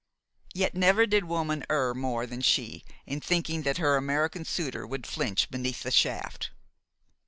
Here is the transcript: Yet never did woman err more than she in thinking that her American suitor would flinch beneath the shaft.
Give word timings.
Yet 0.55 0.73
never 0.73 1.05
did 1.05 1.25
woman 1.25 1.63
err 1.69 1.93
more 1.93 2.25
than 2.25 2.41
she 2.41 2.83
in 3.05 3.21
thinking 3.21 3.61
that 3.61 3.77
her 3.77 3.97
American 3.97 4.45
suitor 4.45 4.87
would 4.87 5.05
flinch 5.05 5.51
beneath 5.51 5.83
the 5.83 5.91
shaft. 5.91 6.49